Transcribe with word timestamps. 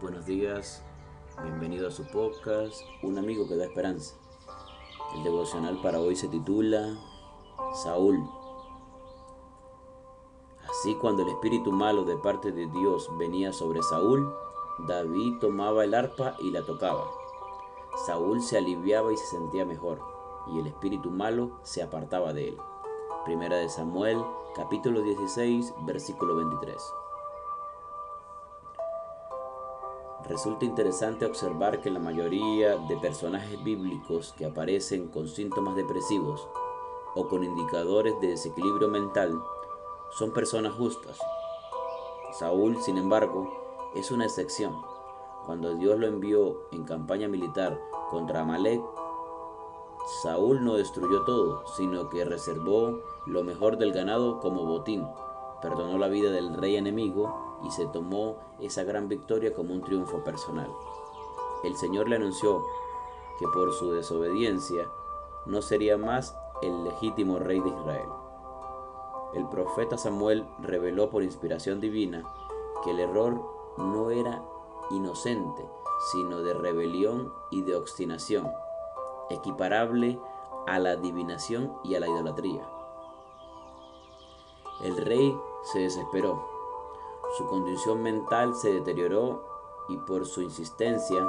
buenos 0.00 0.26
días, 0.26 0.82
bienvenido 1.42 1.88
a 1.88 1.90
su 1.90 2.06
podcast, 2.06 2.82
Un 3.02 3.18
amigo 3.18 3.48
que 3.48 3.56
da 3.56 3.64
esperanza. 3.64 4.16
El 5.14 5.24
devocional 5.24 5.80
para 5.80 6.00
hoy 6.00 6.16
se 6.16 6.28
titula 6.28 6.98
Saúl. 7.82 8.18
Así 10.68 10.94
cuando 10.96 11.22
el 11.22 11.30
espíritu 11.30 11.72
malo 11.72 12.04
de 12.04 12.16
parte 12.16 12.52
de 12.52 12.66
Dios 12.66 13.08
venía 13.18 13.52
sobre 13.52 13.82
Saúl, 13.82 14.34
David 14.86 15.38
tomaba 15.40 15.84
el 15.84 15.94
arpa 15.94 16.36
y 16.40 16.50
la 16.50 16.62
tocaba. 16.62 17.10
Saúl 18.04 18.42
se 18.42 18.58
aliviaba 18.58 19.12
y 19.12 19.16
se 19.16 19.26
sentía 19.26 19.64
mejor, 19.64 20.00
y 20.48 20.58
el 20.58 20.66
espíritu 20.66 21.10
malo 21.10 21.58
se 21.62 21.82
apartaba 21.82 22.32
de 22.34 22.48
él. 22.48 22.58
Primera 23.24 23.56
de 23.56 23.68
Samuel, 23.68 24.22
capítulo 24.54 25.00
16, 25.00 25.74
versículo 25.86 26.36
23. 26.36 26.76
Resulta 30.28 30.64
interesante 30.64 31.24
observar 31.24 31.80
que 31.80 31.90
la 31.90 32.00
mayoría 32.00 32.76
de 32.76 32.96
personajes 32.96 33.62
bíblicos 33.62 34.34
que 34.36 34.44
aparecen 34.44 35.06
con 35.06 35.28
síntomas 35.28 35.76
depresivos 35.76 36.48
o 37.14 37.28
con 37.28 37.44
indicadores 37.44 38.20
de 38.20 38.28
desequilibrio 38.28 38.88
mental 38.88 39.32
son 40.10 40.32
personas 40.32 40.74
justas. 40.74 41.16
Saúl, 42.32 42.76
sin 42.82 42.98
embargo, 42.98 43.92
es 43.94 44.10
una 44.10 44.24
excepción. 44.24 44.74
Cuando 45.44 45.76
Dios 45.76 45.96
lo 45.96 46.08
envió 46.08 46.62
en 46.72 46.82
campaña 46.82 47.28
militar 47.28 47.80
contra 48.10 48.40
Amalek, 48.40 48.82
Saúl 50.22 50.64
no 50.64 50.74
destruyó 50.74 51.22
todo, 51.22 51.64
sino 51.76 52.08
que 52.08 52.24
reservó 52.24 52.98
lo 53.26 53.44
mejor 53.44 53.78
del 53.78 53.92
ganado 53.92 54.40
como 54.40 54.66
botín, 54.66 55.06
perdonó 55.62 55.98
la 55.98 56.08
vida 56.08 56.32
del 56.32 56.54
rey 56.54 56.74
enemigo 56.74 57.45
y 57.64 57.70
se 57.70 57.86
tomó 57.86 58.36
esa 58.60 58.84
gran 58.84 59.08
victoria 59.08 59.54
como 59.54 59.74
un 59.74 59.82
triunfo 59.82 60.22
personal. 60.24 60.70
El 61.64 61.76
Señor 61.76 62.08
le 62.08 62.16
anunció 62.16 62.64
que 63.38 63.46
por 63.48 63.72
su 63.72 63.92
desobediencia 63.92 64.88
no 65.46 65.62
sería 65.62 65.96
más 65.96 66.36
el 66.62 66.84
legítimo 66.84 67.38
rey 67.38 67.60
de 67.60 67.70
Israel. 67.70 68.08
El 69.34 69.48
profeta 69.48 69.98
Samuel 69.98 70.46
reveló 70.60 71.10
por 71.10 71.22
inspiración 71.22 71.80
divina 71.80 72.24
que 72.84 72.90
el 72.90 73.00
error 73.00 73.40
no 73.76 74.10
era 74.10 74.42
inocente, 74.90 75.64
sino 76.12 76.42
de 76.42 76.54
rebelión 76.54 77.32
y 77.50 77.62
de 77.62 77.76
obstinación, 77.76 78.50
equiparable 79.30 80.18
a 80.66 80.78
la 80.78 80.92
adivinación 80.92 81.72
y 81.84 81.94
a 81.94 82.00
la 82.00 82.08
idolatría. 82.08 82.66
El 84.82 84.96
rey 84.96 85.36
se 85.64 85.80
desesperó 85.80 86.55
su 87.36 87.46
condición 87.46 88.02
mental 88.02 88.54
se 88.54 88.72
deterioró 88.72 89.42
y 89.88 89.98
por 89.98 90.24
su 90.24 90.40
insistencia 90.40 91.22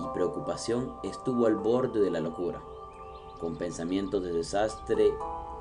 y 0.00 0.04
preocupación 0.08 0.92
estuvo 1.04 1.46
al 1.46 1.54
borde 1.54 2.00
de 2.00 2.10
la 2.10 2.18
locura, 2.18 2.60
con 3.40 3.54
pensamientos 3.54 4.22
de 4.24 4.32
desastre 4.32 5.14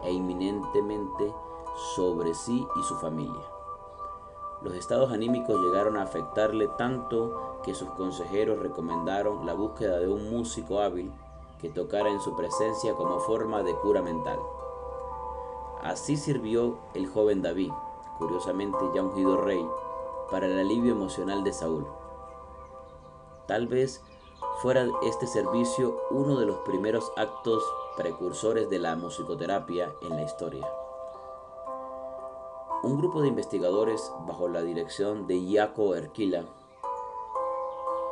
e 0.03 0.11
inminentemente 0.11 1.31
sobre 1.95 2.33
sí 2.33 2.67
y 2.79 2.83
su 2.83 2.95
familia. 2.95 3.45
Los 4.63 4.73
estados 4.73 5.11
anímicos 5.11 5.61
llegaron 5.61 5.97
a 5.97 6.03
afectarle 6.03 6.67
tanto 6.77 7.59
que 7.63 7.75
sus 7.75 7.89
consejeros 7.89 8.57
recomendaron 8.57 9.45
la 9.45 9.53
búsqueda 9.53 9.99
de 9.99 10.07
un 10.07 10.31
músico 10.31 10.79
hábil 10.79 11.11
que 11.61 11.69
tocara 11.69 12.09
en 12.09 12.22
su 12.22 12.35
presencia 12.35 12.94
como 12.95 13.19
forma 13.19 13.61
de 13.61 13.75
cura 13.75 14.01
mental. 14.01 14.39
Así 15.83 16.17
sirvió 16.17 16.79
el 16.95 17.05
joven 17.07 17.44
David, 17.44 17.72
curiosamente 18.17 18.77
ya 18.93 19.03
ungido 19.03 19.37
rey, 19.37 19.65
para 20.31 20.47
el 20.47 20.59
alivio 20.59 20.91
emocional 20.91 21.43
de 21.43 21.53
Saúl. 21.53 21.85
Tal 23.47 23.67
vez 23.67 24.03
fuera 24.61 24.87
este 25.03 25.27
servicio 25.27 26.01
uno 26.11 26.39
de 26.39 26.45
los 26.45 26.57
primeros 26.59 27.11
actos 27.15 27.63
precursores 27.95 28.69
de 28.69 28.79
la 28.79 28.95
musicoterapia 28.95 29.94
en 30.01 30.16
la 30.16 30.23
historia. 30.23 30.67
Un 32.83 32.97
grupo 32.97 33.22
de 33.22 33.29
investigadores, 33.29 34.11
bajo 34.27 34.47
la 34.47 34.61
dirección 34.61 35.27
de 35.27 35.41
Jaco 35.51 35.95
Erquila, 35.95 36.44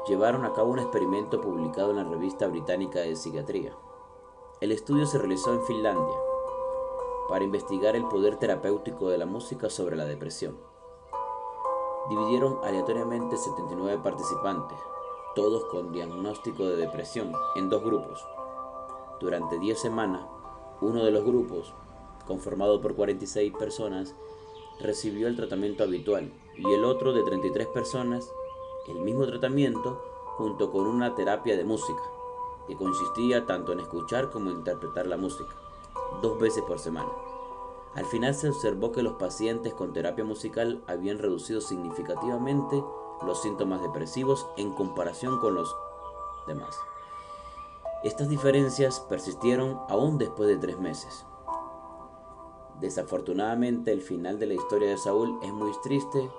llevaron 0.07 0.45
a 0.45 0.53
cabo 0.53 0.71
un 0.71 0.79
experimento 0.79 1.41
publicado 1.41 1.91
en 1.91 1.97
la 1.97 2.03
revista 2.03 2.47
británica 2.47 2.99
de 2.99 3.15
psiquiatría. 3.15 3.73
El 4.61 4.71
estudio 4.71 5.05
se 5.05 5.17
realizó 5.17 5.53
en 5.53 5.63
Finlandia 5.63 6.15
para 7.27 7.43
investigar 7.43 7.95
el 7.95 8.05
poder 8.05 8.37
terapéutico 8.37 9.09
de 9.09 9.17
la 9.17 9.25
música 9.25 9.69
sobre 9.69 9.95
la 9.95 10.05
depresión. 10.05 10.57
Dividieron 12.09 12.59
aleatoriamente 12.63 13.35
79 13.35 13.99
participantes, 14.03 14.77
todos 15.35 15.65
con 15.65 15.91
diagnóstico 15.91 16.65
de 16.65 16.75
depresión, 16.75 17.33
en 17.55 17.69
dos 17.69 17.83
grupos. 17.83 18.23
Durante 19.19 19.57
10 19.57 19.79
semanas, 19.79 20.25
uno 20.81 21.03
de 21.03 21.11
los 21.11 21.25
grupos, 21.25 21.73
conformado 22.27 22.79
por 22.79 22.95
46 22.95 23.53
personas, 23.53 24.15
recibió 24.79 25.27
el 25.27 25.35
tratamiento 25.35 25.83
habitual 25.83 26.31
y 26.57 26.73
el 26.73 26.85
otro 26.85 27.13
de 27.13 27.23
33 27.23 27.67
personas, 27.67 28.31
el 28.87 28.99
mismo 28.99 29.25
tratamiento 29.25 30.03
junto 30.37 30.71
con 30.71 30.85
una 30.85 31.15
terapia 31.15 31.57
de 31.57 31.63
música, 31.63 32.03
que 32.67 32.75
consistía 32.75 33.45
tanto 33.45 33.71
en 33.71 33.79
escuchar 33.79 34.29
como 34.29 34.51
interpretar 34.51 35.07
la 35.07 35.17
música 35.17 35.64
dos 36.21 36.39
veces 36.39 36.63
por 36.63 36.79
semana. 36.79 37.11
Al 37.95 38.05
final 38.05 38.35
se 38.35 38.49
observó 38.49 38.91
que 38.91 39.03
los 39.03 39.13
pacientes 39.13 39.73
con 39.73 39.93
terapia 39.93 40.25
musical 40.25 40.83
habían 40.87 41.17
reducido 41.17 41.61
significativamente 41.61 42.83
los 43.25 43.41
síntomas 43.41 43.81
depresivos 43.81 44.47
en 44.57 44.73
comparación 44.73 45.39
con 45.39 45.55
los 45.55 45.73
demás. 46.47 46.77
Estas 48.03 48.29
diferencias 48.29 48.99
persistieron 48.99 49.79
aún 49.89 50.17
después 50.17 50.49
de 50.49 50.57
tres 50.57 50.77
meses. 50.77 51.25
Desafortunadamente 52.81 53.93
el 53.93 54.01
final 54.01 54.37
de 54.37 54.47
la 54.47 54.53
historia 54.53 54.89
de 54.89 54.97
Saúl 54.97 55.39
es 55.41 55.53
muy 55.53 55.71
triste 55.81 56.29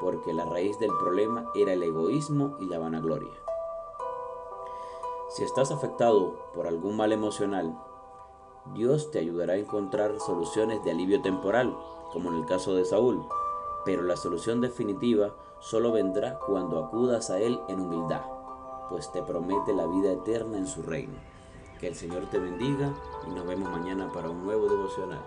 porque 0.00 0.34
la 0.34 0.44
raíz 0.44 0.78
del 0.78 0.90
problema 1.00 1.50
era 1.54 1.72
el 1.72 1.82
egoísmo 1.82 2.56
y 2.60 2.66
la 2.66 2.78
vanagloria. 2.78 3.32
Si 5.30 5.42
estás 5.42 5.72
afectado 5.72 6.36
por 6.54 6.66
algún 6.66 6.96
mal 6.96 7.12
emocional, 7.12 7.76
Dios 8.74 9.10
te 9.10 9.18
ayudará 9.18 9.54
a 9.54 9.58
encontrar 9.58 10.18
soluciones 10.20 10.82
de 10.84 10.90
alivio 10.90 11.22
temporal, 11.22 11.76
como 12.12 12.30
en 12.30 12.38
el 12.38 12.46
caso 12.46 12.74
de 12.74 12.84
Saúl, 12.84 13.26
pero 13.84 14.02
la 14.02 14.16
solución 14.16 14.60
definitiva 14.60 15.34
solo 15.60 15.92
vendrá 15.92 16.38
cuando 16.38 16.84
acudas 16.84 17.30
a 17.30 17.38
Él 17.38 17.60
en 17.68 17.80
humildad, 17.80 18.22
pues 18.88 19.10
te 19.12 19.22
promete 19.22 19.72
la 19.74 19.86
vida 19.86 20.12
eterna 20.12 20.58
en 20.58 20.66
su 20.66 20.82
reino. 20.82 21.14
Que 21.80 21.88
el 21.88 21.94
Señor 21.94 22.26
te 22.30 22.38
bendiga 22.38 22.94
y 23.26 23.30
nos 23.30 23.46
vemos 23.46 23.70
mañana 23.70 24.10
para 24.12 24.30
un 24.30 24.44
nuevo 24.44 24.66
devocional. 24.66 25.22